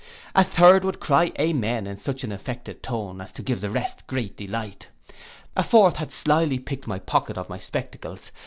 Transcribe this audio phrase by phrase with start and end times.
[0.33, 4.35] A third would cry amen in such an affected tone as gave the rest great
[4.35, 4.87] delight.
[5.55, 8.31] A fourth had slily picked my pocket of my spectacles.